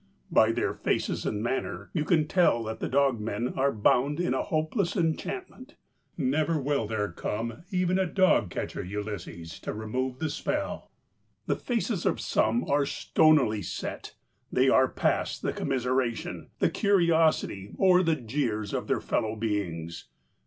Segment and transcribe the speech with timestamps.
[0.31, 4.41] By their faces and manner you can tell that the dogmen are bound in a
[4.41, 5.75] hopeless enchantment.
[6.17, 10.89] Never will there come even a dog catcher Ulysses to remove the spell.
[11.45, 14.15] The faces of some are stonily set.
[14.51, 20.07] They are past the commiseration, the curiosity, or the jeers of their fellow beings.